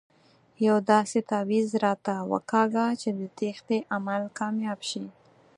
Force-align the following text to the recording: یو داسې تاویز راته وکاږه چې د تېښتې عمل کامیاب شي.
یو 0.67 0.77
داسې 0.91 1.19
تاویز 1.31 1.69
راته 1.85 2.13
وکاږه 2.31 2.85
چې 3.01 3.09
د 3.19 3.21
تېښتې 3.37 3.77
عمل 3.95 4.21
کامیاب 4.39 4.79
شي. 4.89 5.05